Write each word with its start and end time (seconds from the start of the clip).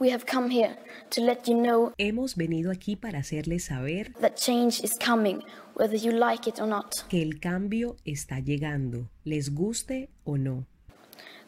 We 0.00 0.10
have 0.10 0.26
come 0.26 0.48
here 0.50 0.76
to 1.10 1.20
let 1.22 1.48
you 1.48 1.56
know 1.56 1.92
Hemos 1.98 2.36
venido 2.36 2.70
aquí 2.70 2.94
para 2.96 3.18
hacerles 3.18 3.64
saber 3.64 4.12
that 4.20 4.36
change 4.36 4.80
is 4.84 4.94
coming, 4.94 5.42
whether 5.74 5.96
you 5.96 6.12
like 6.12 6.48
it 6.48 6.60
or 6.60 6.68
not. 6.68 7.04
que 7.08 7.20
el 7.22 7.40
cambio 7.40 7.96
está 8.04 8.38
llegando, 8.40 9.10
les 9.24 9.54
guste 9.54 10.08
o 10.24 10.36
no. 10.36 10.66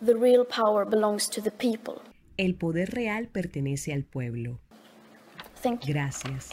The 0.05 0.15
real 0.15 0.45
power 0.45 0.85
belongs 0.85 1.29
to 1.31 1.41
the 1.41 1.51
people. 1.53 2.03
El 2.39 2.55
poder 2.55 2.91
real 2.95 3.29
pertenece 3.29 3.93
al 3.93 4.03
pueblo. 4.03 4.59
Thank 5.63 5.85
you. 5.87 5.93
Gracias. 5.95 6.51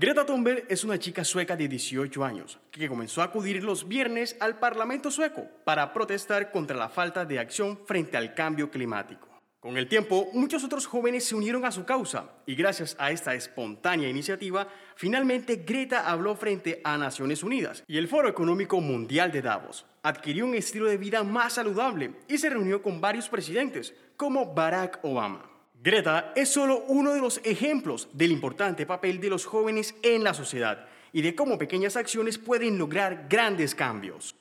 Greta 0.00 0.24
Thunberg 0.24 0.64
es 0.70 0.82
una 0.82 0.98
chica 0.98 1.24
sueca 1.24 1.56
de 1.56 1.68
18 1.68 2.24
años 2.24 2.58
que 2.70 2.88
comenzó 2.88 3.20
a 3.20 3.26
acudir 3.26 3.62
los 3.62 3.86
viernes 3.86 4.34
al 4.40 4.58
Parlamento 4.58 5.10
sueco 5.10 5.46
para 5.62 5.92
protestar 5.92 6.50
contra 6.52 6.74
la 6.74 6.88
falta 6.88 7.26
de 7.26 7.38
acción 7.38 7.78
frente 7.84 8.16
al 8.16 8.32
cambio 8.32 8.70
climático. 8.70 9.28
Con 9.60 9.76
el 9.76 9.88
tiempo, 9.88 10.30
muchos 10.32 10.64
otros 10.64 10.86
jóvenes 10.86 11.26
se 11.26 11.34
unieron 11.34 11.66
a 11.66 11.70
su 11.70 11.84
causa 11.84 12.30
y 12.46 12.54
gracias 12.54 12.96
a 12.98 13.10
esta 13.10 13.34
espontánea 13.34 14.08
iniciativa, 14.08 14.68
finalmente 14.96 15.56
Greta 15.66 16.10
habló 16.10 16.34
frente 16.34 16.80
a 16.82 16.96
Naciones 16.96 17.42
Unidas 17.42 17.84
y 17.86 17.98
el 17.98 18.08
Foro 18.08 18.26
Económico 18.26 18.80
Mundial 18.80 19.30
de 19.30 19.42
Davos. 19.42 19.84
Adquirió 20.02 20.46
un 20.46 20.54
estilo 20.54 20.86
de 20.86 20.96
vida 20.96 21.22
más 21.24 21.52
saludable 21.52 22.12
y 22.26 22.38
se 22.38 22.48
reunió 22.48 22.80
con 22.80 23.02
varios 23.02 23.28
presidentes, 23.28 23.94
como 24.16 24.54
Barack 24.54 25.00
Obama. 25.02 25.49
Greta 25.82 26.34
es 26.36 26.50
solo 26.50 26.84
uno 26.88 27.14
de 27.14 27.22
los 27.22 27.40
ejemplos 27.42 28.10
del 28.12 28.32
importante 28.32 28.84
papel 28.84 29.18
de 29.18 29.30
los 29.30 29.46
jóvenes 29.46 29.94
en 30.02 30.22
la 30.22 30.34
sociedad 30.34 30.86
y 31.10 31.22
de 31.22 31.34
cómo 31.34 31.56
pequeñas 31.56 31.96
acciones 31.96 32.36
pueden 32.36 32.76
lograr 32.76 33.28
grandes 33.30 33.74
cambios. 33.74 34.36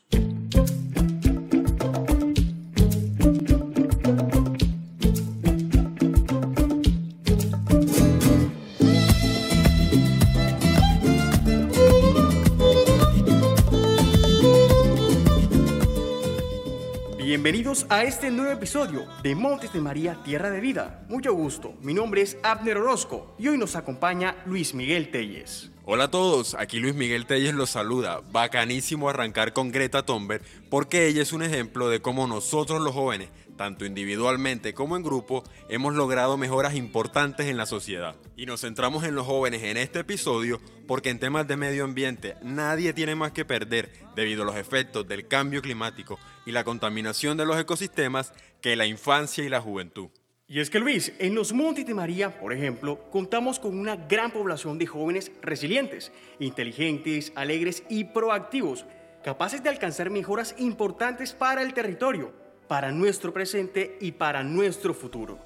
Bienvenidos 17.40 17.86
a 17.88 18.04
este 18.04 18.32
nuevo 18.32 18.52
episodio 18.52 19.08
de 19.24 19.34
Montes 19.34 19.72
de 19.72 19.80
María, 19.80 20.22
Tierra 20.26 20.52
de 20.52 20.60
Vida. 20.60 21.06
Mucho 21.08 21.34
gusto, 21.34 21.74
mi 21.80 21.94
nombre 21.94 22.22
es 22.22 22.38
Abner 22.44 22.76
Orozco 22.76 23.34
y 23.40 23.48
hoy 23.48 23.58
nos 23.58 23.78
acompaña 23.78 24.36
Luis 24.46 24.74
Miguel 24.74 25.10
Telles. 25.10 25.72
Hola 25.86 26.04
a 26.04 26.12
todos, 26.12 26.54
aquí 26.56 26.82
Luis 26.82 26.96
Miguel 26.96 27.26
Telles 27.26 27.54
los 27.54 27.70
saluda. 27.70 28.20
Bacanísimo 28.30 29.08
arrancar 29.08 29.54
con 29.54 29.72
Greta 29.72 30.06
Thunberg 30.06 30.44
porque 30.70 31.08
ella 31.08 31.22
es 31.22 31.32
un 31.32 31.42
ejemplo 31.42 31.88
de 31.88 32.02
cómo 32.02 32.28
nosotros 32.28 32.82
los 32.82 32.94
jóvenes, 32.94 33.30
tanto 33.60 33.84
individualmente 33.84 34.74
como 34.74 34.96
en 34.96 35.04
grupo, 35.04 35.44
hemos 35.68 35.94
logrado 35.94 36.38
mejoras 36.38 36.76
importantes 36.76 37.48
en 37.48 37.58
la 37.58 37.66
sociedad. 37.66 38.16
Y 38.38 38.46
nos 38.46 38.62
centramos 38.62 39.04
en 39.04 39.16
los 39.16 39.28
jóvenes 39.28 39.64
en 39.64 39.76
este 39.76 40.00
episodio 40.00 40.62
porque 40.88 41.10
en 41.10 41.20
temas 41.20 41.46
de 41.46 41.58
medio 41.58 41.84
ambiente 41.84 42.36
nadie 42.42 42.94
tiene 42.94 43.16
más 43.16 43.34
que 43.34 43.44
perder 43.44 43.92
debido 44.16 44.44
a 44.44 44.46
los 44.46 44.56
efectos 44.56 45.06
del 45.10 45.28
cambio 45.28 45.62
climático 45.62 46.18
y 46.46 46.54
la 46.54 46.64
contaminación 46.64 47.36
de 47.36 47.46
los 47.46 47.60
ecosistemas 47.60 48.32
que 48.62 48.78
la 48.78 48.86
infancia 48.86 49.44
y 49.44 49.50
la 49.50 49.60
juventud. 49.60 50.08
Y 50.48 50.62
es 50.62 50.70
que 50.70 50.80
Luis, 50.80 51.12
en 51.20 51.36
los 51.36 51.52
Montes 51.52 51.86
de 51.86 51.94
María, 51.94 52.40
por 52.40 52.54
ejemplo, 52.54 53.10
contamos 53.12 53.60
con 53.60 53.78
una 53.78 53.98
gran 53.98 54.32
población 54.32 54.78
de 54.78 54.88
jóvenes 54.88 55.34
resilientes, 55.42 56.14
inteligentes, 56.40 57.34
alegres 57.36 57.84
y 57.90 58.06
proactivos, 58.06 58.86
capaces 59.22 59.62
de 59.62 59.68
alcanzar 59.68 60.10
mejoras 60.10 60.56
importantes 60.60 61.34
para 61.34 61.62
el 61.62 61.74
territorio, 61.74 62.39
para 62.70 62.92
nuestro 62.92 63.34
presente 63.34 63.98
y 64.00 64.12
para 64.12 64.44
nuestro 64.44 64.94
futuro. 64.94 65.40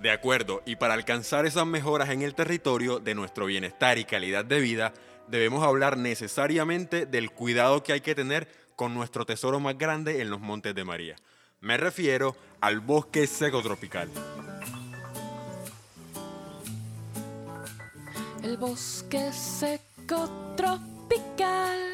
De 0.00 0.10
acuerdo, 0.10 0.60
y 0.66 0.74
para 0.74 0.94
alcanzar 0.94 1.46
esas 1.46 1.64
mejoras 1.64 2.10
en 2.10 2.22
el 2.22 2.34
territorio 2.34 2.98
de 2.98 3.14
nuestro 3.14 3.46
bienestar 3.46 3.96
y 3.96 4.04
calidad 4.04 4.44
de 4.44 4.58
vida, 4.58 4.92
debemos 5.28 5.64
hablar 5.64 5.96
necesariamente 5.96 7.06
del 7.06 7.30
cuidado 7.30 7.84
que 7.84 7.92
hay 7.92 8.00
que 8.00 8.16
tener 8.16 8.48
con 8.74 8.92
nuestro 8.92 9.24
tesoro 9.24 9.60
más 9.60 9.78
grande 9.78 10.20
en 10.20 10.30
los 10.30 10.40
Montes 10.40 10.74
de 10.74 10.84
María. 10.84 11.16
Me 11.60 11.76
refiero 11.76 12.36
al 12.60 12.80
bosque 12.80 13.28
seco 13.28 13.62
tropical. 13.62 14.08
El 18.42 18.56
bosque 18.56 19.32
seco 19.32 20.54
tropical. 20.56 21.93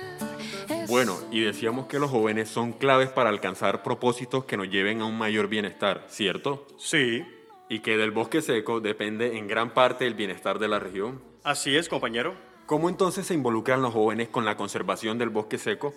Bueno, 0.88 1.16
y 1.31 1.41
decíamos 1.41 1.86
que 1.86 1.98
los 1.98 2.10
jóvenes 2.10 2.48
son 2.48 2.72
claves 2.72 3.08
para 3.10 3.31
alcanzar 3.31 3.82
propósitos 3.82 4.44
que 4.44 4.56
nos 4.56 4.69
lleven 4.69 5.00
a 5.00 5.06
un 5.06 5.16
mayor 5.19 5.48
bienestar, 5.48 6.04
¿cierto? 6.08 6.66
Sí, 6.78 7.25
Y 7.69 7.81
que 7.81 7.97
del 7.97 8.10
bosque 8.10 8.42
seco 8.42 8.81
depende 8.81 9.38
en 9.38 9.47
gran 9.47 9.72
parte 9.75 10.04
el 10.06 10.14
bienestar 10.14 10.58
de 10.58 10.66
la 10.69 10.81
región. 10.81 11.22
así 11.44 11.76
es, 11.76 11.88
compañero. 11.88 12.34
¿Cómo 12.66 12.88
entonces 12.88 13.26
se 13.26 13.34
involucran 13.34 13.81
los 13.82 13.92
jóvenes 13.94 14.28
con 14.28 14.44
la 14.44 14.56
conservación 14.56 15.19
del 15.19 15.28
bosque 15.31 15.56
seco? 15.58 15.92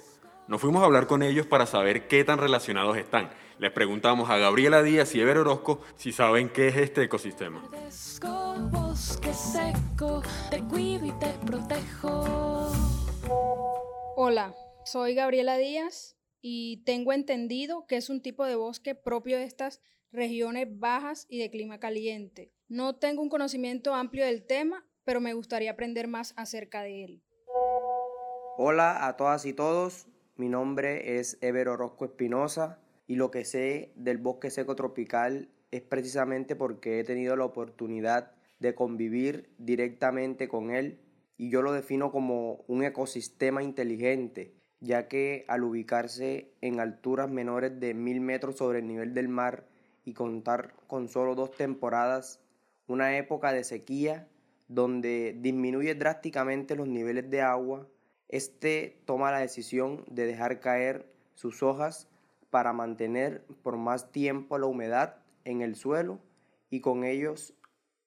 Nos 0.47 0.59
fuimos 0.61 0.81
a 0.83 0.85
hablar 0.85 1.07
con 1.07 1.23
ellos 1.23 1.47
para 1.47 1.65
saber 1.65 2.07
qué 2.07 2.23
tan 2.23 2.37
relacionados 2.37 2.97
están. 2.97 3.29
Les 3.59 3.71
preguntamos 3.71 4.29
a 4.29 4.37
Gabriela 4.37 4.83
Díaz 4.83 5.15
y 5.15 5.21
Ever 5.21 5.37
Orozco 5.37 5.81
si 5.95 6.11
saben 6.11 6.49
qué 6.49 6.67
es 6.67 6.75
este 6.77 7.03
ecosistema. 7.03 7.63
Hola, 14.15 14.53
soy 14.85 15.15
Gabriela 15.15 15.57
Díaz 15.57 16.17
y 16.41 16.83
tengo 16.85 17.13
entendido 17.13 17.85
que 17.87 17.95
es 17.95 18.09
un 18.09 18.21
tipo 18.21 18.45
de 18.45 18.55
bosque 18.55 18.95
propio 18.95 19.37
de 19.37 19.45
estas 19.45 19.81
regiones 20.11 20.67
bajas 20.77 21.25
y 21.29 21.39
de 21.39 21.49
clima 21.49 21.79
caliente. 21.79 22.51
No 22.67 22.95
tengo 22.95 23.21
un 23.21 23.29
conocimiento 23.29 23.93
amplio 23.93 24.25
del 24.25 24.45
tema, 24.45 24.85
pero 25.05 25.21
me 25.21 25.33
gustaría 25.33 25.71
aprender 25.71 26.07
más 26.07 26.33
acerca 26.35 26.81
de 26.81 27.05
él. 27.05 27.23
Hola 28.57 29.07
a 29.07 29.15
todas 29.15 29.45
y 29.45 29.53
todos, 29.53 30.07
mi 30.35 30.49
nombre 30.49 31.17
es 31.17 31.37
Ever 31.41 31.69
Orozco 31.69 32.05
Espinosa 32.05 32.79
y 33.07 33.15
lo 33.15 33.31
que 33.31 33.45
sé 33.45 33.93
del 33.95 34.17
bosque 34.17 34.51
seco 34.51 34.75
tropical 34.75 35.49
es 35.71 35.81
precisamente 35.81 36.55
porque 36.55 36.99
he 36.99 37.03
tenido 37.03 37.35
la 37.35 37.45
oportunidad 37.45 38.33
de 38.59 38.75
convivir 38.75 39.49
directamente 39.57 40.47
con 40.47 40.71
él 40.71 40.99
y 41.37 41.49
yo 41.49 41.61
lo 41.61 41.71
defino 41.71 42.11
como 42.11 42.63
un 42.67 42.83
ecosistema 42.83 43.63
inteligente, 43.63 44.53
ya 44.83 45.07
que 45.07 45.45
al 45.47 45.63
ubicarse 45.63 46.51
en 46.59 46.81
alturas 46.81 47.29
menores 47.29 47.79
de 47.79 47.93
mil 47.93 48.19
metros 48.19 48.57
sobre 48.57 48.79
el 48.79 48.87
nivel 48.87 49.13
del 49.13 49.29
mar 49.29 49.65
y 50.03 50.13
contar 50.13 50.75
con 50.87 51.07
solo 51.07 51.35
dos 51.35 51.51
temporadas, 51.51 52.41
una 52.87 53.17
época 53.17 53.53
de 53.53 53.63
sequía 53.63 54.27
donde 54.67 55.37
disminuye 55.39 55.95
drásticamente 55.95 56.75
los 56.75 56.89
niveles 56.89 57.29
de 57.29 57.41
agua, 57.41 57.87
este 58.27 59.01
toma 59.05 59.31
la 59.31 59.39
decisión 59.39 60.03
de 60.09 60.25
dejar 60.25 60.59
caer 60.59 61.07
sus 61.33 61.63
hojas 61.63 62.09
para 62.49 62.73
mantener 62.73 63.45
por 63.63 63.77
más 63.77 64.11
tiempo 64.11 64.57
la 64.57 64.65
humedad 64.65 65.15
en 65.45 65.61
el 65.61 65.75
suelo 65.75 66.19
y 66.69 66.81
con 66.81 67.05
ellos 67.05 67.53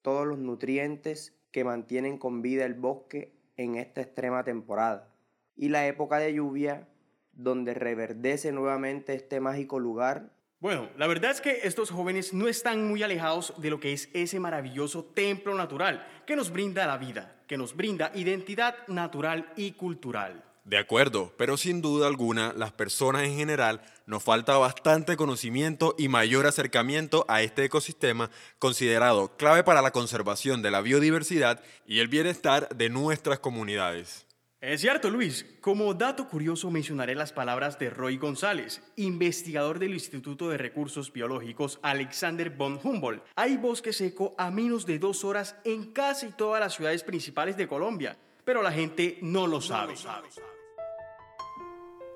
todos 0.03 0.27
los 0.27 0.39
nutrientes 0.39 1.35
que 1.53 1.65
mantienen 1.65 2.19
con 2.19 2.43
vida 2.43 2.67
el 2.67 2.75
bosque 2.75 3.33
en 3.57 3.77
esta 3.77 4.03
extrema 4.03 4.45
temporada. 4.45 5.16
Y 5.57 5.69
la 5.69 5.87
época 5.87 6.19
de 6.19 6.35
lluvia, 6.35 6.87
donde 7.33 7.75
reverdece 7.75 8.53
nuevamente 8.53 9.15
este 9.15 9.41
mágico 9.41 9.79
lugar 9.79 10.33
Bueno, 10.59 10.89
la 10.97 11.07
verdad 11.07 11.31
es 11.31 11.41
que 11.41 11.61
estos 11.65 11.91
jóvenes 11.91 12.33
no 12.33 12.49
están 12.49 12.89
muy 12.89 13.03
alejados 13.03 13.53
de 13.59 13.69
lo 13.71 13.79
que 13.79 13.93
es 13.93 14.09
ese 14.15 14.41
maravilloso 14.41 15.05
templo 15.05 15.55
natural 15.55 16.07
que 16.27 16.35
nos 16.35 16.51
brinda 16.51 16.87
la 16.87 16.97
vida, 16.97 17.43
que 17.47 17.59
nos 17.59 17.77
brinda 17.77 18.11
identidad 18.15 18.75
natural 18.89 19.53
y 19.57 19.73
cultural. 19.73 20.43
De 20.67 20.79
acuerdo, 20.79 21.33
pero 21.37 21.57
sin 21.57 21.81
duda 21.81 22.09
alguna, 22.09 22.53
las 22.57 22.73
personas 22.73 23.23
en 23.23 23.37
general 23.37 23.83
nos 24.05 24.25
falta 24.25 24.59
bastante 24.59 25.17
conocimiento 25.17 25.95
y 25.97 26.09
mayor 26.09 26.45
acercamiento 26.45 27.25
a 27.29 27.43
este 27.43 27.65
ecosistema 27.65 28.31
considerado 28.59 29.37
clave 29.37 29.63
para 29.63 29.81
la 29.81 29.93
conservación 29.93 30.63
de 30.63 30.73
la 30.73 30.81
biodiversidad 30.81 31.63
y 31.87 32.01
el 32.01 32.09
bienestar 32.09 32.69
de 32.75 32.89
nuestras 32.89 33.39
comunidades. 33.39 34.26
Es 34.63 34.81
cierto, 34.81 35.11
Luis. 35.11 35.45
Como 35.61 35.93
dato 35.93 36.29
curioso 36.29 36.71
mencionaré 36.71 37.15
las 37.15 37.31
palabras 37.31 37.79
de 37.79 37.91
Roy 37.91 38.17
González, 38.17 38.83
investigador 38.97 39.79
del 39.79 39.93
Instituto 39.93 40.49
de 40.49 40.57
Recursos 40.57 41.13
Biológicos 41.13 41.79
Alexander 41.83 42.49
von 42.49 42.81
Humboldt. 42.83 43.23
Hay 43.37 43.59
bosque 43.59 43.93
seco 43.93 44.35
a 44.39 44.51
menos 44.51 44.87
de 44.87 44.99
dos 44.99 45.25
horas 45.25 45.57
en 45.65 45.93
casi 45.93 46.31
todas 46.31 46.59
las 46.59 46.75
ciudades 46.75 47.05
principales 47.05 47.59
de 47.59 47.69
Colombia, 47.69 48.17
pero 48.47 48.63
la 48.63 48.73
gente 48.73 49.19
no 49.21 49.47
lo 49.47 49.61
sabe. 49.61 49.95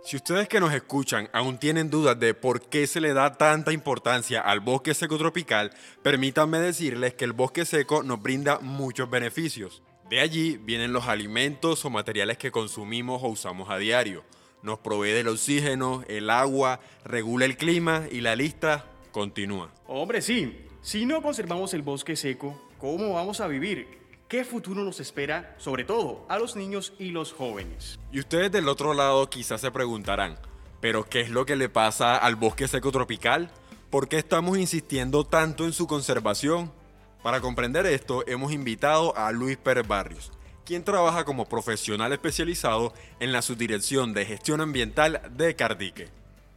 Si 0.02 0.16
ustedes 0.16 0.48
que 0.48 0.60
nos 0.60 0.72
escuchan 0.72 1.28
aún 1.34 1.58
tienen 1.58 1.90
dudas 1.90 2.18
de 2.18 2.32
por 2.32 2.62
qué 2.70 2.86
se 2.86 3.02
le 3.02 3.12
da 3.12 3.36
tanta 3.36 3.70
importancia 3.70 4.40
al 4.40 4.60
bosque 4.60 4.94
seco 4.94 5.18
tropical, 5.18 5.72
permítanme 6.02 6.58
decirles 6.58 7.12
que 7.12 7.26
el 7.26 7.34
bosque 7.34 7.66
seco 7.66 8.02
nos 8.02 8.22
brinda 8.22 8.60
muchos 8.60 9.10
beneficios. 9.10 9.82
De 10.10 10.18
allí 10.18 10.56
vienen 10.56 10.92
los 10.92 11.06
alimentos 11.06 11.84
o 11.84 11.88
materiales 11.88 12.36
que 12.36 12.50
consumimos 12.50 13.22
o 13.22 13.28
usamos 13.28 13.70
a 13.70 13.78
diario. 13.78 14.24
Nos 14.60 14.80
provee 14.80 15.12
del 15.12 15.28
oxígeno, 15.28 16.02
el 16.08 16.30
agua, 16.30 16.80
regula 17.04 17.44
el 17.44 17.56
clima 17.56 18.08
y 18.10 18.20
la 18.20 18.34
lista 18.34 18.86
continúa. 19.12 19.70
Hombre, 19.86 20.20
sí. 20.20 20.66
Si 20.82 21.06
no 21.06 21.22
conservamos 21.22 21.74
el 21.74 21.82
bosque 21.82 22.16
seco, 22.16 22.60
¿cómo 22.78 23.12
vamos 23.12 23.40
a 23.40 23.46
vivir? 23.46 23.86
¿Qué 24.26 24.44
futuro 24.44 24.82
nos 24.82 24.98
espera, 24.98 25.54
sobre 25.58 25.84
todo 25.84 26.26
a 26.28 26.40
los 26.40 26.56
niños 26.56 26.92
y 26.98 27.10
los 27.10 27.32
jóvenes? 27.32 28.00
Y 28.10 28.18
ustedes 28.18 28.50
del 28.50 28.68
otro 28.68 28.94
lado 28.94 29.30
quizás 29.30 29.60
se 29.60 29.70
preguntarán, 29.70 30.40
¿pero 30.80 31.08
qué 31.08 31.20
es 31.20 31.30
lo 31.30 31.46
que 31.46 31.54
le 31.54 31.68
pasa 31.68 32.16
al 32.16 32.34
bosque 32.34 32.66
seco 32.66 32.90
tropical? 32.90 33.52
¿Por 33.90 34.08
qué 34.08 34.18
estamos 34.18 34.58
insistiendo 34.58 35.22
tanto 35.22 35.66
en 35.66 35.72
su 35.72 35.86
conservación? 35.86 36.72
Para 37.22 37.42
comprender 37.42 37.84
esto, 37.84 38.26
hemos 38.26 38.50
invitado 38.50 39.14
a 39.14 39.30
Luis 39.30 39.58
Pérez 39.58 39.86
Barrios, 39.86 40.32
quien 40.64 40.84
trabaja 40.84 41.26
como 41.26 41.44
profesional 41.44 42.14
especializado 42.14 42.94
en 43.18 43.30
la 43.30 43.42
subdirección 43.42 44.14
de 44.14 44.24
gestión 44.24 44.62
ambiental 44.62 45.20
de 45.36 45.54
Cardique. 45.54 46.08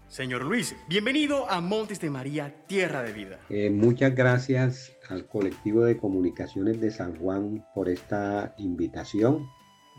Señor 0.07 0.43
Luis, 0.43 0.73
bienvenido 0.87 1.49
a 1.49 1.59
Montes 1.59 1.99
de 1.99 2.09
María, 2.09 2.55
Tierra 2.65 3.03
de 3.03 3.11
Vida. 3.11 3.39
Eh, 3.49 3.69
muchas 3.71 4.15
gracias 4.15 4.93
al 5.09 5.27
colectivo 5.27 5.83
de 5.83 5.97
comunicaciones 5.97 6.79
de 6.79 6.91
San 6.91 7.17
Juan 7.17 7.65
por 7.75 7.89
esta 7.89 8.55
invitación. 8.57 9.49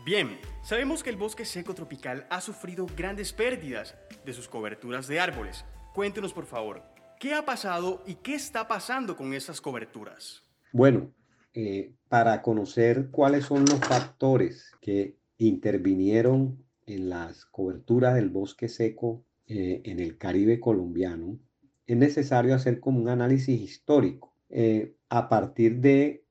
Bien, 0.03 0.39
sabemos 0.63 1.03
que 1.03 1.11
el 1.11 1.15
bosque 1.15 1.45
seco 1.45 1.75
tropical 1.75 2.25
ha 2.31 2.41
sufrido 2.41 2.87
grandes 2.97 3.33
pérdidas 3.33 3.95
de 4.25 4.33
sus 4.33 4.47
coberturas 4.47 5.07
de 5.07 5.19
árboles. 5.19 5.63
Cuéntenos 5.93 6.33
por 6.33 6.47
favor, 6.47 6.81
¿qué 7.19 7.35
ha 7.35 7.45
pasado 7.45 8.01
y 8.07 8.15
qué 8.15 8.33
está 8.33 8.67
pasando 8.67 9.15
con 9.15 9.33
esas 9.33 9.61
coberturas? 9.61 10.44
Bueno, 10.77 11.13
eh, 11.53 11.93
para 12.09 12.41
conocer 12.41 13.07
cuáles 13.09 13.45
son 13.45 13.63
los 13.63 13.79
factores 13.79 14.73
que 14.81 15.15
intervinieron 15.37 16.65
en 16.85 17.07
las 17.07 17.45
coberturas 17.45 18.13
del 18.13 18.29
bosque 18.29 18.67
seco 18.67 19.23
eh, 19.47 19.79
en 19.85 20.01
el 20.01 20.17
Caribe 20.17 20.59
colombiano, 20.59 21.39
es 21.87 21.95
necesario 21.95 22.53
hacer 22.53 22.81
como 22.81 22.99
un 22.99 23.07
análisis 23.07 23.57
histórico 23.57 24.33
eh, 24.49 24.97
a 25.07 25.29
partir 25.29 25.79
de 25.79 26.25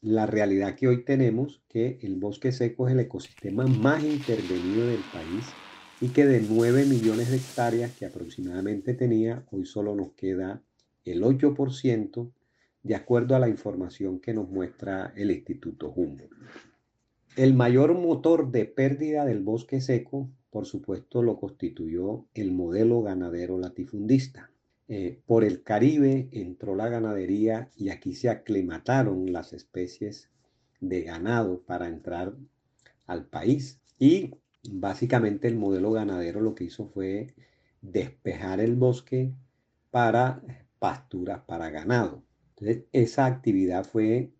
la 0.00 0.26
realidad 0.26 0.76
que 0.76 0.86
hoy 0.86 1.04
tenemos, 1.04 1.60
que 1.68 1.98
el 2.02 2.14
bosque 2.20 2.52
seco 2.52 2.86
es 2.86 2.94
el 2.94 3.00
ecosistema 3.00 3.66
más 3.66 4.04
intervenido 4.04 4.86
del 4.86 5.02
país 5.12 5.44
y 6.00 6.10
que 6.10 6.24
de 6.24 6.40
9 6.40 6.84
millones 6.84 7.32
de 7.32 7.38
hectáreas 7.38 7.90
que 7.98 8.06
aproximadamente 8.06 8.94
tenía, 8.94 9.44
hoy 9.50 9.66
solo 9.66 9.96
nos 9.96 10.12
queda 10.12 10.62
el 11.04 11.24
8% 11.24 12.30
de 12.82 12.94
acuerdo 12.94 13.36
a 13.36 13.38
la 13.38 13.48
información 13.48 14.20
que 14.20 14.34
nos 14.34 14.48
muestra 14.48 15.12
el 15.16 15.30
Instituto 15.30 15.90
Humboldt. 15.90 16.32
El 17.36 17.54
mayor 17.54 17.94
motor 17.94 18.50
de 18.50 18.64
pérdida 18.66 19.24
del 19.24 19.40
bosque 19.40 19.80
seco 19.80 20.30
por 20.52 20.66
supuesto, 20.66 21.22
lo 21.22 21.38
constituyó 21.38 22.26
el 22.34 22.52
modelo 22.52 23.02
ganadero 23.02 23.58
latifundista. 23.58 24.50
Eh, 24.86 25.22
por 25.24 25.44
el 25.44 25.62
Caribe 25.62 26.28
entró 26.30 26.76
la 26.76 26.90
ganadería 26.90 27.70
y 27.74 27.88
aquí 27.88 28.14
se 28.14 28.28
aclimataron 28.28 29.32
las 29.32 29.54
especies 29.54 30.28
de 30.78 31.04
ganado 31.04 31.62
para 31.62 31.88
entrar 31.88 32.34
al 33.06 33.24
país. 33.24 33.80
Y 33.98 34.34
básicamente 34.70 35.48
el 35.48 35.56
modelo 35.56 35.90
ganadero 35.90 36.42
lo 36.42 36.54
que 36.54 36.64
hizo 36.64 36.86
fue 36.86 37.34
despejar 37.80 38.60
el 38.60 38.74
bosque 38.74 39.32
para 39.90 40.42
pasturas 40.78 41.40
para 41.46 41.70
ganado. 41.70 42.22
Esa 42.92 43.26
actividad 43.26 43.84
fue 43.84 44.30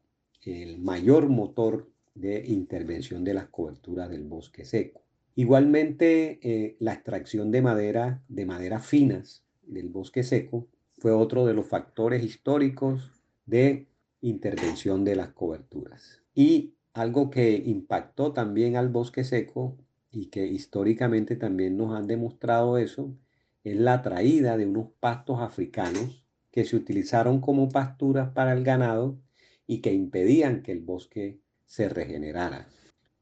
el 0.45 0.79
mayor 0.79 1.29
motor 1.29 1.91
de 2.15 2.45
intervención 2.47 3.25
de 3.25 3.35
las 3.35 3.47
coberturas 3.49 4.11
del 4.11 4.25
bosque 4.25 4.65
seco. 4.65 5.03
Igualmente, 5.35 6.39
eh, 6.43 6.77
la 6.79 6.93
extracción 6.93 7.51
de 7.51 7.63
madera, 7.63 8.23
de 8.29 8.45
maderas 8.45 8.87
finas 8.87 9.43
del 9.63 9.89
bosque 9.89 10.23
seco, 10.23 10.69
fue 10.99 11.13
otro 11.13 11.47
de 11.47 11.55
los 11.55 11.67
factores 11.67 12.23
históricos 12.23 13.11
de 13.47 13.87
intervención 14.21 15.05
de 15.05 15.17
las 15.17 15.29
coberturas. 15.29 16.23
Y 16.35 16.75
algo 16.93 17.31
que 17.31 17.57
impactó 17.57 18.33
también 18.33 18.77
al 18.77 18.89
bosque 18.89 19.25
seco 19.25 19.77
y 20.11 20.27
que 20.27 20.47
históricamente 20.47 21.37
también 21.37 21.77
nos 21.77 21.97
han 21.97 22.07
demostrado 22.07 22.77
eso, 22.77 23.15
es 23.65 23.77
la 23.77 24.03
traída 24.03 24.57
de 24.57 24.67
unos 24.67 24.89
pastos 25.01 25.41
africanos 25.41 26.22
que 26.53 26.65
se 26.65 26.77
utilizaron 26.77 27.41
como 27.41 27.71
pasturas 27.71 28.31
para 28.31 28.53
el 28.53 28.63
ganado 28.63 29.19
y 29.67 29.81
que 29.81 29.93
impedían 29.93 30.63
que 30.63 30.73
el 30.73 30.81
bosque 30.81 31.41
se 31.67 31.89
regenerara. 31.89 32.69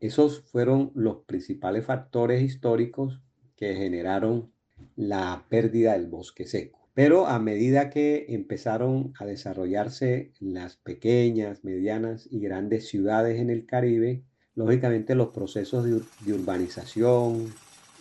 Esos 0.01 0.41
fueron 0.41 0.91
los 0.95 1.19
principales 1.25 1.87
factores 1.87 2.43
históricos 2.43 3.21
que 3.57 3.77
generaron 3.77 4.51
la 4.97 5.45
pérdida 5.49 5.93
del 5.93 6.09
bosque 6.09 6.47
seco. 6.47 6.89
Pero 6.95 7.27
a 7.27 7.39
medida 7.39 7.91
que 7.91 8.27
empezaron 8.31 9.13
a 9.19 9.25
desarrollarse 9.25 10.33
las 10.41 10.77
pequeñas, 10.77 11.63
medianas 11.65 12.27
y 12.31 12.41
grandes 12.41 12.89
ciudades 12.89 13.39
en 13.39 13.51
el 13.51 13.65
Caribe, 13.65 14.25
lógicamente 14.55 15.15
los 15.15 15.29
procesos 15.29 15.85
de, 15.85 16.33
urbanización 16.33 17.47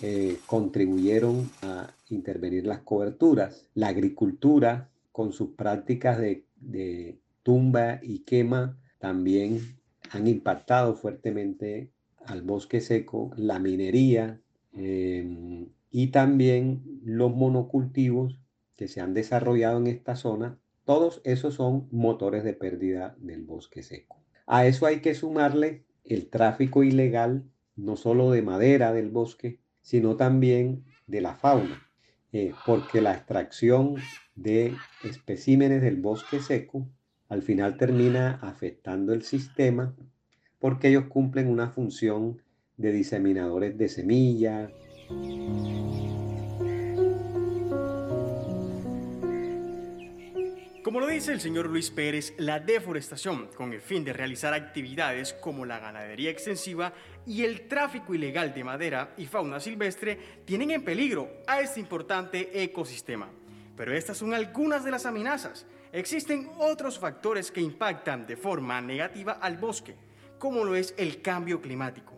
eh, 0.01 0.37
contribuyeron 0.47 1.49
a 1.61 1.93
intervenir 2.09 2.65
las 2.65 2.79
coberturas. 2.79 3.67
La 3.75 3.89
agricultura, 3.89 4.89
con 5.19 5.33
sus 5.33 5.49
prácticas 5.49 6.17
de, 6.17 7.19
tumba 7.43 7.99
y 8.01 8.19
quema, 8.19 8.79
también 8.99 9.59
han 10.11 10.27
impactado 10.27 10.95
fuertemente 10.95 11.91
al 12.25 12.41
bosque 12.41 12.79
seco, 12.79 13.29
la 13.35 13.59
minería 13.59 14.39
em, 14.71 15.67
y 15.91 16.07
también 16.11 17.01
los 17.03 17.35
monocultivos 17.35 18.39
que 18.77 18.87
se 18.87 19.01
han 19.01 19.13
desarrollado 19.13 19.79
en 19.79 19.87
esta 19.87 20.15
zona. 20.15 20.57
Todos 20.85 21.19
esos 21.25 21.55
son 21.55 21.89
motores 21.91 22.45
de 22.45 22.53
pérdida 22.53 23.17
del 23.19 23.43
bosque 23.43 23.83
seco. 23.83 24.23
A 24.47 24.67
eso 24.67 24.85
hay 24.85 25.01
que 25.01 25.15
sumarle 25.15 25.83
el 26.05 26.29
tráfico 26.29 26.81
ilegal, 26.81 27.43
no 27.75 27.97
solo 27.97 28.31
de 28.31 28.41
madera 28.41 28.93
del 28.93 29.09
bosque, 29.09 29.59
sino 29.81 30.15
también 30.15 30.85
de 31.07 31.19
la 31.19 31.35
fauna, 31.35 31.88
eh, 32.31 32.53
porque 32.65 33.01
la 33.01 33.13
extracción 33.13 33.95
de 34.35 34.75
especímenes 35.03 35.81
del 35.81 35.97
bosque 35.97 36.39
seco 36.39 36.87
al 37.27 37.41
final 37.41 37.77
termina 37.77 38.39
afectando 38.41 39.13
el 39.13 39.23
sistema 39.23 39.95
porque 40.59 40.89
ellos 40.89 41.05
cumplen 41.05 41.47
una 41.47 41.69
función 41.69 42.41
de 42.77 42.91
diseminadores 42.91 43.77
de 43.77 43.89
semilla. 43.89 44.71
Como 50.83 50.99
lo 50.99 51.07
dice 51.07 51.33
el 51.33 51.41
señor 51.41 51.67
Luis 51.67 51.91
Pérez, 51.91 52.33
la 52.37 52.59
deforestación, 52.59 53.47
con 53.55 53.73
el 53.73 53.81
fin 53.81 54.03
de 54.03 54.13
realizar 54.13 54.53
actividades 54.53 55.33
como 55.33 55.65
la 55.65 55.79
ganadería 55.79 56.31
extensiva 56.31 56.93
y 57.25 57.43
el 57.43 57.67
tráfico 57.67 58.13
ilegal 58.15 58.53
de 58.53 58.63
madera 58.63 59.13
y 59.17 59.25
fauna 59.25 59.59
silvestre, 59.59 60.17
tienen 60.45 60.71
en 60.71 60.83
peligro 60.83 61.29
a 61.47 61.59
este 61.59 61.79
importante 61.79 62.63
ecosistema. 62.63 63.29
Pero 63.75 63.93
estas 63.93 64.17
son 64.17 64.33
algunas 64.33 64.83
de 64.83 64.91
las 64.91 65.05
amenazas 65.05 65.65
Existen 65.91 66.51
otros 66.59 66.99
factores 66.99 67.51
que 67.51 67.61
impactan 67.61 68.27
de 68.27 68.37
forma 68.37 68.79
negativa 68.79 69.33
al 69.41 69.57
bosque, 69.57 69.95
como 70.37 70.63
lo 70.63 70.75
es 70.75 70.93
el 70.97 71.21
cambio 71.21 71.61
climático. 71.61 72.13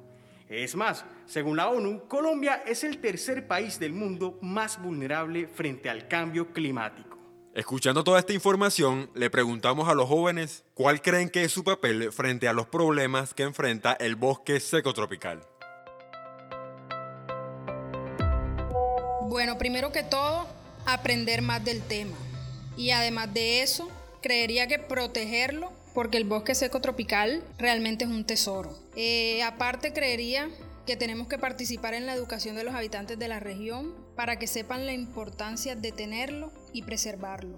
Es 0.50 0.76
más, 0.76 1.06
según 1.26 1.56
la 1.56 1.70
ONU, 1.70 2.06
Colombia 2.10 2.64
es 2.66 2.84
el 2.84 2.98
tercer 2.98 3.48
país 3.48 3.80
del 3.80 3.94
mundo 3.94 4.38
más 4.42 4.82
vulnerable 4.82 5.48
frente 5.48 5.90
al 5.90 6.10
cambio 6.10 6.52
climático. 6.52 7.11
Escuchando 7.54 8.06
toda 8.06 8.18
esta 8.18 8.32
información, 8.32 9.10
le 9.14 9.30
preguntamos 9.30 9.90
a 9.90 9.94
los 9.94 10.08
jóvenes 10.08 10.64
cuál 10.74 11.02
creen 11.02 11.30
que 11.30 11.44
es 11.44 11.52
su 11.52 11.66
papel 11.66 12.14
frente 12.14 12.48
a 12.48 12.54
los 12.54 12.68
problemas 12.68 13.34
que 13.34 13.44
enfrenta 13.44 13.92
el 13.92 14.16
bosque 14.16 14.62
seco 14.62 14.94
tropical. 14.94 15.42
Bueno, 19.28 19.58
primero 19.58 19.92
que 19.92 20.02
todo, 20.02 20.48
aprender 20.86 21.42
más 21.42 21.62
del 21.66 21.82
tema. 21.82 22.16
Y 22.78 22.92
además 22.92 23.34
de 23.34 23.62
eso, 23.64 23.90
creería 24.22 24.68
que 24.68 24.80
protegerlo, 24.80 25.74
porque 25.94 26.16
el 26.16 26.24
bosque 26.24 26.56
seco 26.56 26.80
tropical 26.80 27.44
realmente 27.58 28.06
es 28.06 28.12
un 28.12 28.24
tesoro. 28.24 28.80
Eh, 28.96 29.44
aparte, 29.44 29.92
creería 29.92 30.50
que 30.86 30.96
tenemos 30.96 31.28
que 31.28 31.38
participar 31.38 31.96
en 31.96 32.06
la 32.06 32.14
educación 32.14 32.56
de 32.56 32.64
los 32.64 32.76
habitantes 32.76 33.20
de 33.20 33.28
la 33.28 33.42
región 33.42 33.94
para 34.16 34.40
que 34.40 34.48
sepan 34.48 34.86
la 34.86 34.94
importancia 34.94 35.76
de 35.76 35.92
tenerlo 35.92 36.50
y 36.74 36.84
preservarlo. 36.84 37.58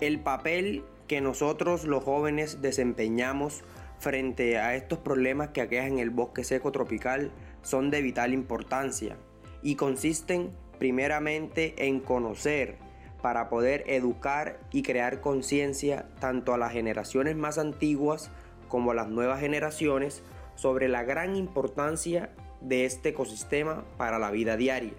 El 0.00 0.20
papel 0.20 0.84
que 1.06 1.20
nosotros 1.20 1.84
los 1.84 2.02
jóvenes 2.04 2.62
desempeñamos 2.62 3.62
frente 3.98 4.58
a 4.58 4.74
estos 4.74 4.98
problemas 4.98 5.50
que 5.50 5.60
aquejan 5.60 5.98
el 5.98 6.10
bosque 6.10 6.44
seco 6.44 6.72
tropical 6.72 7.30
son 7.62 7.90
de 7.90 8.02
vital 8.02 8.32
importancia 8.32 9.16
y 9.62 9.76
consisten 9.76 10.52
primeramente 10.78 11.86
en 11.86 12.00
conocer 12.00 12.76
para 13.22 13.48
poder 13.48 13.84
educar 13.86 14.60
y 14.70 14.82
crear 14.82 15.22
conciencia 15.22 16.10
tanto 16.20 16.52
a 16.52 16.58
las 16.58 16.72
generaciones 16.72 17.36
más 17.36 17.56
antiguas 17.56 18.30
como 18.68 18.90
a 18.90 18.94
las 18.94 19.08
nuevas 19.08 19.40
generaciones 19.40 20.22
sobre 20.56 20.88
la 20.88 21.04
gran 21.04 21.34
importancia 21.36 22.30
de 22.60 22.84
este 22.84 23.10
ecosistema 23.10 23.84
para 23.96 24.18
la 24.18 24.30
vida 24.30 24.56
diaria. 24.56 24.92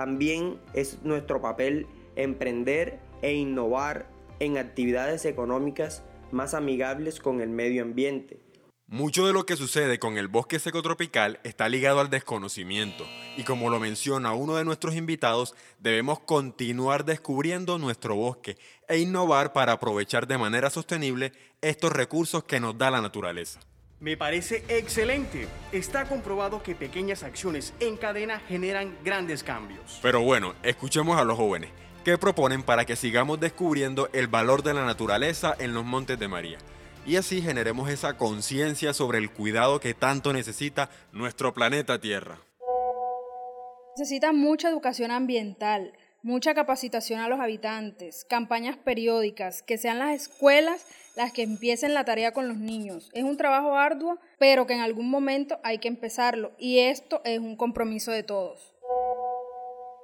También 0.00 0.58
es 0.72 1.02
nuestro 1.02 1.42
papel 1.42 1.86
emprender 2.16 3.00
e 3.20 3.34
innovar 3.34 4.08
en 4.38 4.56
actividades 4.56 5.26
económicas 5.26 6.02
más 6.32 6.54
amigables 6.54 7.20
con 7.20 7.42
el 7.42 7.50
medio 7.50 7.82
ambiente. 7.82 8.40
Mucho 8.86 9.26
de 9.26 9.34
lo 9.34 9.44
que 9.44 9.56
sucede 9.56 9.98
con 9.98 10.16
el 10.16 10.28
bosque 10.28 10.58
seco 10.58 10.80
tropical 10.80 11.38
está 11.44 11.68
ligado 11.68 12.00
al 12.00 12.08
desconocimiento 12.08 13.04
y 13.36 13.42
como 13.44 13.68
lo 13.68 13.78
menciona 13.78 14.32
uno 14.32 14.56
de 14.56 14.64
nuestros 14.64 14.94
invitados, 14.94 15.54
debemos 15.80 16.18
continuar 16.20 17.04
descubriendo 17.04 17.76
nuestro 17.76 18.16
bosque 18.16 18.56
e 18.88 19.00
innovar 19.00 19.52
para 19.52 19.72
aprovechar 19.72 20.26
de 20.26 20.38
manera 20.38 20.70
sostenible 20.70 21.34
estos 21.60 21.92
recursos 21.92 22.44
que 22.44 22.58
nos 22.58 22.78
da 22.78 22.90
la 22.90 23.02
naturaleza. 23.02 23.60
Me 24.00 24.16
parece 24.16 24.64
excelente. 24.68 25.46
Está 25.72 26.06
comprobado 26.06 26.62
que 26.62 26.74
pequeñas 26.74 27.22
acciones 27.22 27.74
en 27.80 27.98
cadena 27.98 28.40
generan 28.40 28.96
grandes 29.04 29.44
cambios. 29.44 29.98
Pero 30.00 30.22
bueno, 30.22 30.54
escuchemos 30.62 31.20
a 31.20 31.24
los 31.24 31.36
jóvenes. 31.36 31.70
¿Qué 32.02 32.16
proponen 32.16 32.62
para 32.62 32.86
que 32.86 32.96
sigamos 32.96 33.40
descubriendo 33.40 34.08
el 34.14 34.26
valor 34.26 34.62
de 34.62 34.72
la 34.72 34.86
naturaleza 34.86 35.54
en 35.58 35.74
los 35.74 35.84
Montes 35.84 36.18
de 36.18 36.28
María? 36.28 36.56
Y 37.04 37.16
así 37.16 37.42
generemos 37.42 37.90
esa 37.90 38.16
conciencia 38.16 38.94
sobre 38.94 39.18
el 39.18 39.30
cuidado 39.30 39.80
que 39.80 39.92
tanto 39.92 40.32
necesita 40.32 40.88
nuestro 41.12 41.52
planeta 41.52 42.00
Tierra. 42.00 42.38
Necesita 43.98 44.32
mucha 44.32 44.70
educación 44.70 45.10
ambiental, 45.10 45.92
mucha 46.22 46.54
capacitación 46.54 47.20
a 47.20 47.28
los 47.28 47.40
habitantes, 47.40 48.24
campañas 48.28 48.76
periódicas, 48.76 49.62
que 49.62 49.78
sean 49.78 49.98
las 49.98 50.14
escuelas 50.14 50.86
las 51.16 51.32
que 51.32 51.42
empiecen 51.42 51.94
la 51.94 52.04
tarea 52.04 52.32
con 52.32 52.48
los 52.48 52.58
niños. 52.58 53.10
Es 53.12 53.24
un 53.24 53.36
trabajo 53.36 53.76
arduo, 53.76 54.18
pero 54.38 54.66
que 54.66 54.74
en 54.74 54.80
algún 54.80 55.10
momento 55.10 55.58
hay 55.62 55.78
que 55.78 55.88
empezarlo 55.88 56.52
y 56.58 56.78
esto 56.78 57.20
es 57.24 57.38
un 57.38 57.56
compromiso 57.56 58.12
de 58.12 58.22
todos. 58.22 58.74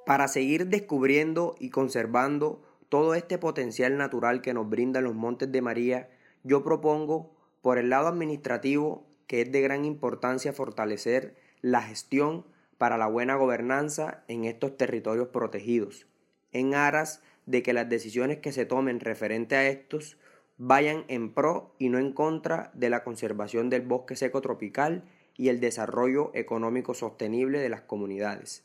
Para 0.05 0.27
seguir 0.27 0.67
descubriendo 0.67 1.55
y 1.59 1.69
conservando 1.69 2.61
todo 2.89 3.13
este 3.13 3.37
potencial 3.37 3.97
natural 3.97 4.41
que 4.41 4.53
nos 4.53 4.69
brindan 4.69 5.03
los 5.03 5.15
Montes 5.15 5.51
de 5.51 5.61
María, 5.61 6.09
yo 6.43 6.63
propongo, 6.63 7.35
por 7.61 7.77
el 7.77 7.89
lado 7.89 8.07
administrativo, 8.07 9.05
que 9.27 9.41
es 9.41 9.51
de 9.51 9.61
gran 9.61 9.83
importancia 9.83 10.53
fortalecer 10.53 11.35
la 11.61 11.81
gestión 11.81 12.45
para 12.77 12.97
la 12.97 13.07
buena 13.07 13.35
gobernanza 13.35 14.23
en 14.27 14.45
estos 14.45 14.77
territorios 14.77 15.29
protegidos, 15.29 16.07
en 16.51 16.75
aras 16.75 17.21
de 17.45 17.63
que 17.63 17.73
las 17.73 17.89
decisiones 17.89 18.37
que 18.37 18.51
se 18.51 18.65
tomen 18.65 18.99
referente 18.99 19.55
a 19.55 19.67
estos 19.67 20.17
vayan 20.57 21.05
en 21.07 21.33
pro 21.33 21.75
y 21.77 21.89
no 21.89 21.97
en 21.97 22.13
contra 22.13 22.71
de 22.73 22.89
la 22.89 23.03
conservación 23.03 23.69
del 23.69 23.83
bosque 23.83 24.15
seco 24.15 24.41
tropical 24.41 25.03
y 25.35 25.49
el 25.49 25.59
desarrollo 25.59 26.31
económico 26.33 26.93
sostenible 26.93 27.59
de 27.59 27.69
las 27.69 27.81
comunidades. 27.81 28.63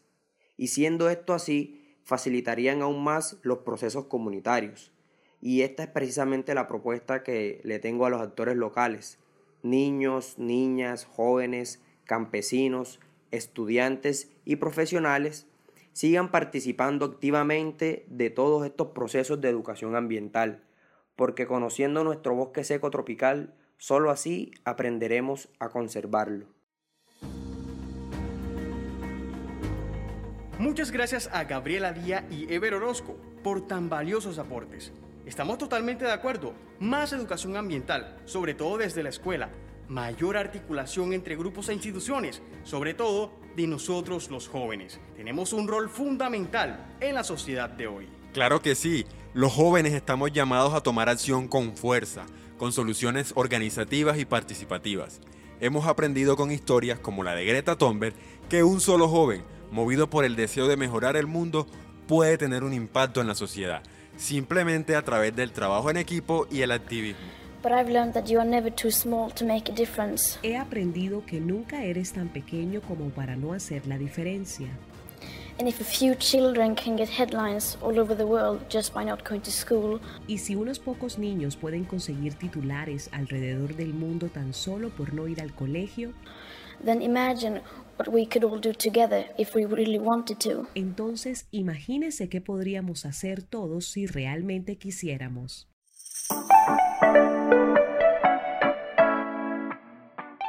Y 0.57 0.69
siendo 0.69 1.11
esto 1.11 1.35
así, 1.35 1.97
facilitarían 2.03 2.83
aún 2.83 3.05
más 3.05 3.39
los 3.43 3.59
procesos 3.59 4.07
comunitarios. 4.07 4.91
Y 5.41 5.63
esta 5.63 5.83
es 5.83 5.89
precisamente 5.89 6.55
la 6.55 6.67
propuesta 6.67 7.23
que 7.23 7.61
le 7.65 7.79
tengo 7.79 8.07
a 8.07 8.11
los 8.11 8.23
actores 8.23 8.57
locales, 8.57 9.19
niños, 9.63 10.39
niñas, 10.39 11.05
jóvenes, 11.05 11.83
campesinos, 12.05 13.01
estudiantes 13.33 14.31
y 14.45 14.57
profesionales, 14.57 15.49
sigan 15.93 16.31
participando 16.31 17.05
activamente 17.05 18.07
de 18.09 18.31
todos 18.31 18.65
estos 18.65 18.89
procesos 18.89 19.41
de 19.41 19.49
educación 19.49 19.97
ambiental, 19.97 20.63
porque 21.17 21.47
conociendo 21.47 22.05
nuestro 22.05 22.35
bosque 22.35 22.65
seco 22.65 22.91
tropical, 22.91 23.55
solo 23.77 24.11
así 24.11 24.53
aprenderemos 24.65 25.49
a 25.59 25.69
conservarlo. 25.69 26.47
Muchas 30.59 30.93
gracias 30.93 31.29
a 31.33 31.45
Gabriela 31.45 31.93
Díaz 31.93 32.25
y 32.31 32.53
Ever 32.53 32.75
Orozco 32.75 33.17
por 33.43 33.67
tan 33.67 33.89
valiosos 33.89 34.39
aportes. 34.39 34.93
Estamos 35.27 35.59
totalmente 35.59 36.05
de 36.05 36.13
acuerdo. 36.13 36.53
Más 36.79 37.13
educación 37.13 37.57
ambiental, 37.57 38.17
sobre 38.25 38.55
todo 38.55 38.79
desde 38.79 39.03
la 39.03 39.09
escuela. 39.09 39.51
Mayor 39.89 40.37
articulación 40.37 41.13
entre 41.13 41.37
grupos 41.37 41.69
e 41.69 41.75
instituciones, 41.75 42.43
sobre 42.65 42.95
todo 42.95 43.33
de 43.57 43.67
nosotros 43.67 44.31
los 44.31 44.49
jóvenes. 44.49 45.01
Tenemos 45.17 45.53
un 45.53 45.69
rol 45.69 45.89
fundamental 45.89 46.95
en 47.01 47.15
la 47.15 47.25
sociedad 47.25 47.69
de 47.69 47.87
hoy. 47.87 48.09
Claro 48.33 48.63
que 48.63 48.75
sí. 48.75 49.05
Los 49.35 49.53
jóvenes 49.53 49.93
estamos 49.95 50.33
llamados 50.33 50.75
a 50.75 50.83
tomar 50.83 51.09
acción 51.09 51.49
con 51.49 51.77
fuerza, 51.77 52.25
con 52.59 52.73
soluciones 52.73 53.33
organizativas 53.35 54.19
y 54.19 54.25
participativas. 54.25 55.21
Hemos 55.61 55.87
aprendido 55.87 56.37
con 56.37 56.51
historias 56.51 56.99
como 56.99 57.23
la 57.23 57.35
de 57.35 57.45
Greta 57.45 57.77
Thunberg 57.77 58.15
que 58.49 58.63
un 58.63 58.81
solo 58.81 59.09
joven, 59.09 59.43
movido 59.71 60.11
por 60.11 60.25
el 60.25 60.37
deseo 60.37 60.69
de 60.69 60.77
mejorar 60.77 61.17
el 61.17 61.27
mundo, 61.27 61.67
puede 62.07 62.37
tener 62.37 62.65
un 62.65 62.75
impacto 62.75 63.21
en 63.21 63.27
la 63.27 63.35
sociedad, 63.35 63.83
simplemente 64.17 64.97
a 64.97 65.03
través 65.03 65.35
del 65.35 65.53
trabajo 65.53 65.91
en 65.91 65.97
equipo 65.97 66.47
y 66.51 66.61
el 66.61 66.73
activismo. 66.73 67.42
He 70.43 70.57
aprendido 70.57 71.25
que 71.25 71.41
nunca 71.41 71.85
eres 71.85 72.13
tan 72.13 72.29
pequeño 72.29 72.81
como 72.83 73.11
para 73.11 73.37
no 73.37 73.53
hacer 73.53 73.87
la 73.87 73.99
diferencia. 73.99 74.69
Y 80.27 80.39
si 80.39 80.55
unos 80.57 80.79
pocos 80.79 81.19
niños 81.19 81.57
pueden 81.57 81.85
conseguir 81.85 82.35
titulares 82.35 83.09
alrededor 83.13 83.77
del 83.77 83.95
mundo 83.95 84.29
tan 84.29 84.55
solo 84.55 84.89
por 84.91 85.15
no 85.15 85.29
ir 85.29 85.41
al 85.41 85.55
colegio, 85.55 86.13
then 86.85 87.01
imagine 87.01 87.61
what 87.99 88.09
we 88.09 88.27
could 88.27 88.45
all 88.45 88.61
do 88.61 88.73
together 88.73 89.27
if 89.39 89.55
we 89.55 89.65
really 89.67 89.99
wanted 89.99 90.39
to. 90.39 90.67
Entonces, 90.75 91.47
imagínese 91.53 92.29
qué 92.29 92.41
podríamos 92.41 93.05
hacer 93.05 93.43
todos 93.43 93.87
si 93.87 94.07
realmente 94.07 94.77
quisiéramos. 94.77 95.72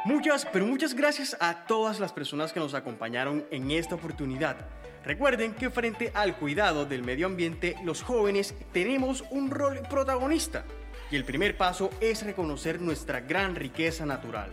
Muchas, 0.04 0.46
pero 0.52 0.66
muchas 0.66 0.92
gracias 0.92 1.34
a 1.40 1.64
todas 1.64 1.98
las 1.98 2.12
personas 2.12 2.52
que 2.52 2.60
nos 2.60 2.74
acompañaron 2.74 3.46
en 3.50 3.70
esta 3.70 3.94
oportunidad. 3.94 4.56
Recuerden 5.02 5.54
que 5.54 5.70
frente 5.70 6.12
al 6.12 6.36
cuidado 6.36 6.84
del 6.84 7.02
medio 7.02 7.26
ambiente, 7.26 7.74
los 7.84 8.02
jóvenes 8.02 8.54
tenemos 8.74 9.24
un 9.30 9.50
rol 9.50 9.80
protagonista. 9.88 10.66
Y 11.10 11.16
el 11.16 11.24
primer 11.24 11.56
paso 11.56 11.88
es 12.02 12.22
reconocer 12.22 12.82
nuestra 12.82 13.20
gran 13.20 13.54
riqueza 13.54 14.04
natural. 14.04 14.50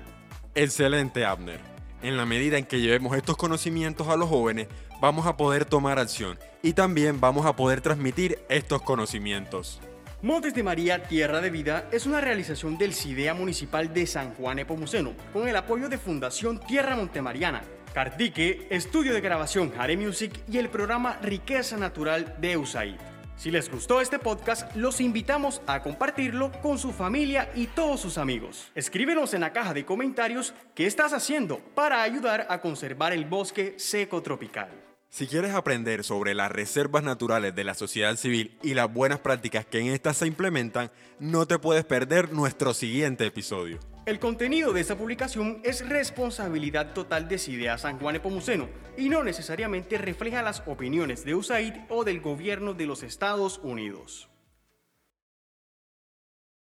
Excelente, 0.56 1.26
Abner. 1.26 1.60
En 2.02 2.16
la 2.16 2.26
medida 2.26 2.58
en 2.58 2.66
que 2.66 2.80
llevemos 2.80 3.18
estos 3.18 3.36
conocimientos 3.36 4.08
a 4.08 4.16
los 4.16 4.30
jóvenes, 4.30 4.70
vamos 5.02 5.26
a 5.26 5.36
poder 5.36 5.66
tomar 5.66 6.00
acción 6.00 6.40
y 6.64 6.74
también 6.74 7.20
vamos 7.20 7.46
a 7.46 7.58
poder 7.58 7.82
transmitir 7.82 8.40
estos 8.48 8.82
conocimientos. 8.84 9.82
Montes 10.24 10.54
de 10.54 10.62
María 10.62 11.02
Tierra 11.02 11.42
de 11.42 11.50
Vida 11.50 11.90
es 11.92 12.06
una 12.06 12.22
realización 12.22 12.78
del 12.78 12.94
CIDEA 12.94 13.34
Municipal 13.34 13.92
de 13.92 14.06
San 14.06 14.36
Juan 14.36 14.60
Epomuceno 14.60 15.14
con 15.34 15.48
el 15.48 15.56
apoyo 15.56 15.90
de 15.90 15.98
Fundación 15.98 16.60
Tierra 16.60 16.96
Montemariana, 16.96 17.64
Cartique, 17.92 18.68
Estudio 18.70 19.16
de 19.16 19.22
Grabación 19.22 19.72
Jare 19.72 19.98
Music 19.98 20.40
y 20.48 20.60
el 20.60 20.70
programa 20.70 21.18
Riqueza 21.24 21.76
Natural 21.76 22.36
de 22.40 22.56
USAID. 22.56 22.98
Si 23.36 23.50
les 23.50 23.72
gustó 23.72 24.00
este 24.00 24.20
podcast, 24.20 24.76
los 24.76 25.02
invitamos 25.02 25.64
a 25.66 25.82
compartirlo 25.82 26.52
con 26.62 26.78
su 26.78 26.92
familia 26.92 27.50
y 27.56 27.66
todos 27.66 28.00
sus 28.00 28.20
amigos. 28.20 28.72
Escríbenos 28.76 29.34
en 29.34 29.42
la 29.42 29.54
caja 29.54 29.74
de 29.74 29.86
comentarios 29.86 30.54
qué 30.76 30.86
estás 30.86 31.14
haciendo 31.14 31.58
para 31.74 32.04
ayudar 32.04 32.46
a 32.48 32.62
conservar 32.62 33.12
el 33.12 33.26
bosque 33.26 33.74
seco 33.80 34.22
tropical. 34.22 34.91
Si 35.12 35.28
quieres 35.28 35.54
aprender 35.54 36.06
sobre 36.06 36.34
las 36.34 36.50
reservas 36.50 37.04
naturales 37.04 37.54
de 37.54 37.66
la 37.66 37.74
sociedad 37.74 38.16
civil 38.16 38.58
y 38.64 38.76
las 38.76 38.92
buenas 38.92 39.20
prácticas 39.20 39.66
que 39.66 39.80
en 39.80 39.88
estas 39.88 40.16
se 40.16 40.26
implementan, 40.26 40.90
no 41.20 41.46
te 41.46 41.60
puedes 41.60 41.84
perder 41.84 42.32
nuestro 42.32 42.74
siguiente 42.74 43.26
episodio. 43.26 43.78
El 44.06 44.20
contenido 44.20 44.72
de 44.72 44.80
esta 44.80 44.98
publicación 44.98 45.60
es 45.66 45.88
responsabilidad 45.88 46.94
total 46.94 47.28
de 47.28 47.40
CIDEA 47.40 47.78
San 47.78 48.00
Juan 48.00 48.16
Epomuceno 48.16 48.70
y 48.98 49.10
no 49.10 49.22
necesariamente 49.22 49.98
refleja 49.98 50.44
las 50.44 50.64
opiniones 50.66 51.26
de 51.26 51.36
USAID 51.36 51.74
o 51.90 52.06
del 52.06 52.22
gobierno 52.22 52.74
de 52.74 52.86
los 52.86 53.04
Estados 53.04 53.60
Unidos. 53.64 54.31